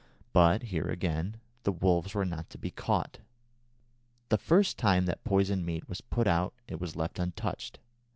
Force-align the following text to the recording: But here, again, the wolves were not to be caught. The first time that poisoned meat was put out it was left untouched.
But 0.33 0.63
here, 0.63 0.87
again, 0.87 1.37
the 1.61 1.71
wolves 1.71 2.15
were 2.15 2.25
not 2.25 2.49
to 2.49 2.57
be 2.57 2.71
caught. 2.71 3.19
The 4.29 4.37
first 4.39 4.79
time 4.79 5.05
that 5.05 5.23
poisoned 5.23 5.63
meat 5.63 5.87
was 5.87 6.01
put 6.01 6.25
out 6.25 6.55
it 6.67 6.81
was 6.81 6.95
left 6.95 7.19
untouched. 7.19 7.77